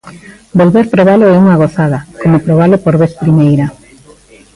Volver 0.59 0.85
probalo 0.93 1.25
é 1.31 1.35
unha 1.43 1.59
gozada, 1.63 1.99
coma 2.19 2.43
probalo 2.45 2.77
por 2.83 2.95
vez 3.01 3.11
primeira. 3.23 3.65